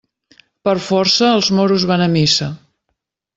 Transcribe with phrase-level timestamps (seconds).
[0.67, 2.49] Per força, els moros van a missa.